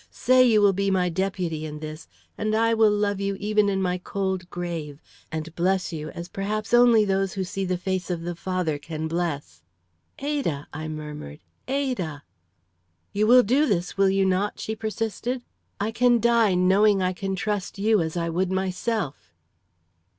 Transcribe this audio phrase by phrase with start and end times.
[0.09, 3.83] Say you will be my deputy in this, and I will love you even in
[3.83, 4.99] my cold grave,
[5.31, 9.07] and bless you as perhaps only those who see the face of the Father can
[9.07, 9.61] bless!"
[10.17, 12.23] "Ada!" I murmured, "Ada!"
[13.13, 15.43] "You will do this, will you not?" she persisted.
[15.79, 19.31] "I can die knowing I can trust you as I would myself."